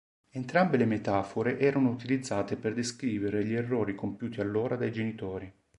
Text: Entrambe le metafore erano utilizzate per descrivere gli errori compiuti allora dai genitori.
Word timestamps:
Entrambe 0.31 0.77
le 0.77 0.87
metafore 0.87 1.59
erano 1.59 1.91
utilizzate 1.91 2.55
per 2.57 2.73
descrivere 2.73 3.45
gli 3.45 3.53
errori 3.53 3.93
compiuti 3.93 4.41
allora 4.41 4.75
dai 4.75 4.91
genitori. 4.91 5.53